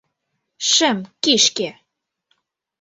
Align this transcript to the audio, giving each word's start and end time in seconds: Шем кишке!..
Шем 0.71 0.97
кишке!.. 1.23 1.69